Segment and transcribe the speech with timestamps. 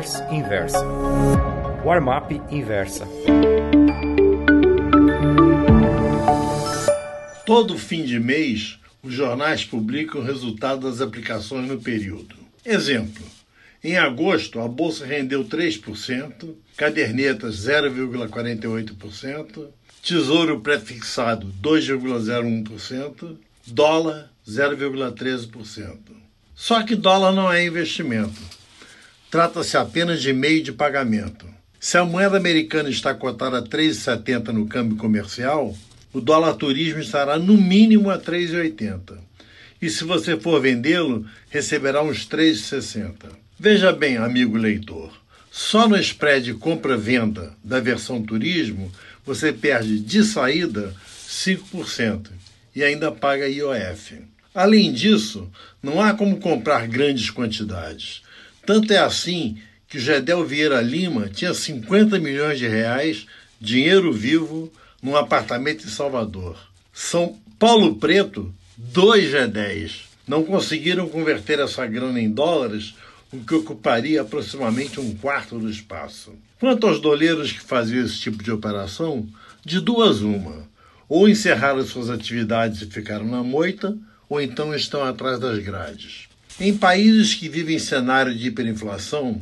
[0.00, 0.84] newsletters Inversa.
[1.84, 3.06] Warmap Inversa.
[7.44, 12.36] Todo fim de mês, os jornais publicam o resultado das aplicações no período.
[12.64, 13.24] Exemplo:
[13.84, 19.66] em agosto, a bolsa rendeu 3%, cadernetas 0,48%,
[20.02, 23.36] tesouro prefixado 2,01%,
[23.66, 25.98] dólar 0,13%.
[26.54, 28.59] Só que dólar não é investimento.
[29.30, 31.46] Trata-se apenas de meio de pagamento.
[31.78, 35.76] Se a moeda americana está cotada a 3,70 no câmbio comercial,
[36.12, 39.18] o dólar turismo estará no mínimo a 3,80.
[39.80, 43.12] E se você for vendê-lo, receberá uns 3,60.
[43.56, 45.12] Veja bem, amigo leitor,
[45.50, 48.90] só no spread compra-venda da versão turismo
[49.24, 50.92] você perde de saída
[51.28, 52.30] 5%
[52.74, 54.22] e ainda paga IOF.
[54.52, 55.48] Além disso,
[55.80, 58.22] não há como comprar grandes quantidades.
[58.72, 59.56] Tanto é assim
[59.88, 63.26] que o Gedel Vieira Lima tinha 50 milhões de reais,
[63.60, 64.72] dinheiro vivo,
[65.02, 66.56] num apartamento em Salvador.
[66.92, 70.02] São Paulo Preto, dois G10.
[70.24, 72.94] Não conseguiram converter essa grana em dólares,
[73.32, 76.32] o que ocuparia aproximadamente um quarto do espaço.
[76.60, 79.26] Quanto aos doleiros que faziam esse tipo de operação,
[79.64, 80.64] de duas uma.
[81.08, 86.29] Ou encerraram suas atividades e ficaram na moita, ou então estão atrás das grades.
[86.60, 89.40] Em países que vivem cenário de hiperinflação,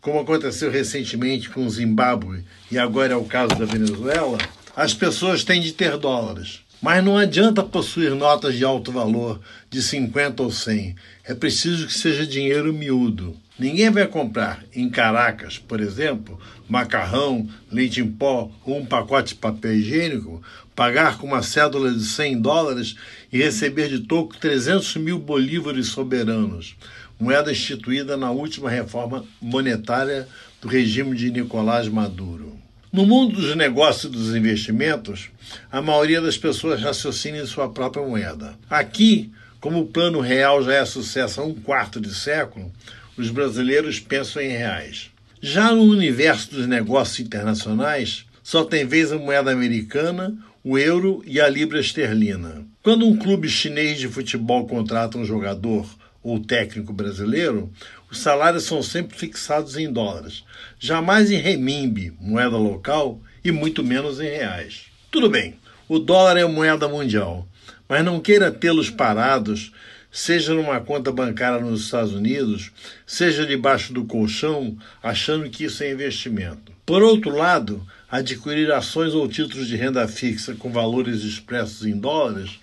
[0.00, 4.38] como aconteceu recentemente com o Zimbábue e agora é o caso da Venezuela,
[4.76, 6.60] as pessoas têm de ter dólares.
[6.80, 10.94] Mas não adianta possuir notas de alto valor, de 50 ou 100.
[11.24, 13.36] É preciso que seja dinheiro miúdo.
[13.60, 19.40] Ninguém vai comprar em Caracas, por exemplo, macarrão, leite em pó ou um pacote de
[19.40, 20.42] papel higiênico,
[20.74, 22.96] pagar com uma cédula de 100 dólares
[23.30, 26.74] e receber de toco 300 mil bolívares soberanos,
[27.20, 30.26] moeda instituída na última reforma monetária
[30.62, 32.56] do regime de Nicolás Maduro.
[32.90, 35.28] No mundo dos negócios e dos investimentos,
[35.70, 38.54] a maioria das pessoas raciocina em sua própria moeda.
[38.70, 39.30] Aqui,
[39.60, 42.72] como o plano real já é sucesso há um quarto de século,
[43.20, 45.10] os brasileiros pensam em reais.
[45.40, 51.40] Já no universo dos negócios internacionais, só tem vez a moeda americana, o euro e
[51.40, 52.66] a libra esterlina.
[52.82, 55.88] Quando um clube chinês de futebol contrata um jogador
[56.22, 57.72] ou técnico brasileiro,
[58.10, 60.44] os salários são sempre fixados em dólares,
[60.78, 64.82] jamais em renminbi, moeda local, e muito menos em reais.
[65.10, 65.54] Tudo bem,
[65.88, 67.48] o dólar é moeda mundial,
[67.88, 69.72] mas não queira tê-los parados,
[70.10, 72.70] seja numa conta bancária nos Estados Unidos,
[73.06, 76.72] seja debaixo do colchão, achando que isso é investimento.
[76.84, 82.58] Por outro lado, adquirir ações ou títulos de renda fixa com valores expressos em dólares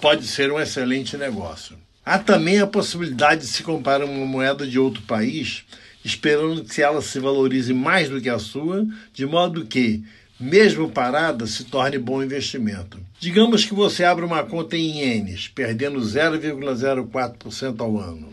[0.00, 1.78] pode ser um excelente negócio.
[2.04, 5.64] Há também a possibilidade de se comprar uma moeda de outro país,
[6.04, 10.02] esperando que ela se valorize mais do que a sua, de modo que,
[10.42, 12.98] mesmo parada, se torne bom investimento.
[13.20, 18.28] Digamos que você abre uma conta em ienes, perdendo 0,04% ao ano.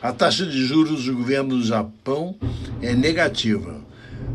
[0.00, 2.34] A taxa de juros do governo do Japão
[2.80, 3.84] é negativa.